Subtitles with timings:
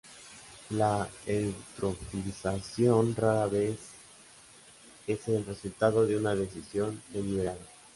[0.71, 3.77] La eutrofización rara vez
[5.05, 7.59] es el resultado de una decisión deliberada.